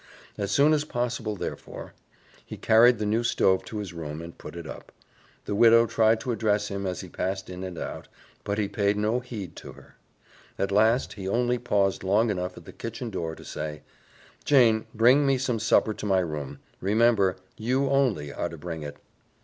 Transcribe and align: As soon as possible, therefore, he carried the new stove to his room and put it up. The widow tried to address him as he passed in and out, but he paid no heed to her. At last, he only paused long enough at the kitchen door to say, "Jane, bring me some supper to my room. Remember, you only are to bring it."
As 0.35 0.49
soon 0.49 0.73
as 0.73 0.83
possible, 0.83 1.35
therefore, 1.35 1.93
he 2.43 2.57
carried 2.57 2.97
the 2.97 3.05
new 3.05 3.23
stove 3.23 3.63
to 3.65 3.77
his 3.77 3.93
room 3.93 4.19
and 4.19 4.35
put 4.35 4.55
it 4.55 4.65
up. 4.65 4.91
The 5.45 5.53
widow 5.53 5.85
tried 5.85 6.19
to 6.21 6.31
address 6.31 6.69
him 6.69 6.87
as 6.87 7.01
he 7.01 7.07
passed 7.07 7.51
in 7.51 7.63
and 7.63 7.77
out, 7.77 8.07
but 8.43 8.57
he 8.57 8.67
paid 8.67 8.97
no 8.97 9.19
heed 9.19 9.55
to 9.57 9.73
her. 9.73 9.97
At 10.57 10.71
last, 10.71 11.13
he 11.13 11.27
only 11.29 11.59
paused 11.59 12.03
long 12.03 12.31
enough 12.31 12.57
at 12.57 12.65
the 12.65 12.73
kitchen 12.73 13.11
door 13.11 13.35
to 13.35 13.45
say, 13.45 13.83
"Jane, 14.43 14.87
bring 14.95 15.23
me 15.23 15.37
some 15.37 15.59
supper 15.59 15.93
to 15.93 16.05
my 16.07 16.21
room. 16.21 16.57
Remember, 16.79 17.35
you 17.55 17.87
only 17.87 18.33
are 18.33 18.49
to 18.49 18.57
bring 18.57 18.81
it." 18.81 18.97